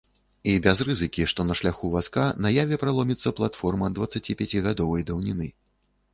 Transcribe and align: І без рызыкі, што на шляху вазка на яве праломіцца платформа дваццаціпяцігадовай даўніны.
І 0.51 0.53
без 0.67 0.79
рызыкі, 0.87 1.27
што 1.33 1.45
на 1.49 1.57
шляху 1.59 1.91
вазка 1.97 2.23
на 2.47 2.53
яве 2.55 2.81
праломіцца 2.85 3.35
платформа 3.41 3.93
дваццаціпяцігадовай 4.01 5.09
даўніны. 5.13 5.47